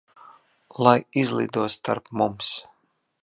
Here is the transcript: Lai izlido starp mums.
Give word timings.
Lai 0.85 0.95
izlido 1.23 1.67
starp 1.75 2.11
mums. 2.21 2.53